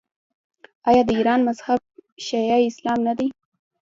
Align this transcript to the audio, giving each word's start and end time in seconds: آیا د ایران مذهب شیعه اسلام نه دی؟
آیا 0.89 1.01
د 1.05 1.09
ایران 1.19 1.39
مذهب 1.47 1.79
شیعه 2.25 2.59
اسلام 2.69 2.99
نه 3.07 3.13
دی؟ 3.17 3.27